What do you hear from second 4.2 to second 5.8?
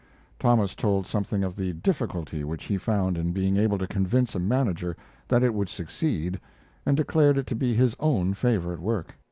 a manager that it would